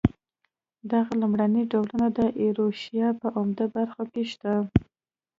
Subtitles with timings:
[0.91, 4.53] دغه لومړني ډولونه د ایروشیا په عمده برخو کې شته.